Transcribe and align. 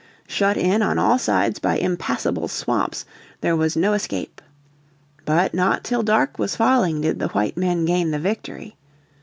Shut 0.27 0.57
in 0.57 0.81
on 0.81 0.97
all 0.97 1.19
sides 1.19 1.59
by 1.59 1.77
impassable 1.77 2.47
swamps 2.47 3.05
there 3.41 3.55
was 3.55 3.75
no 3.77 3.93
escape. 3.93 4.41
But 5.25 5.53
not 5.53 5.83
till 5.83 6.01
dark 6.01 6.39
was 6.39 6.55
falling 6.55 7.01
did 7.01 7.19
the 7.19 7.27
white 7.27 7.55
men 7.55 7.85
gain 7.85 8.09
the 8.09 8.17
victory. 8.17 8.77